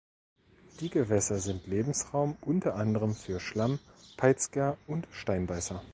Die 0.79 0.89
Gewässer 0.89 1.37
sind 1.37 1.67
Lebensraum 1.67 2.35
unter 2.41 2.73
anderem 2.73 3.13
für 3.13 3.39
Schlammpeitzger 3.39 4.75
und 4.87 5.07
Steinbeißer. 5.11 5.83